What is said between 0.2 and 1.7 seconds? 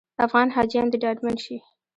افغان حاجیان دې ډاډمن شي.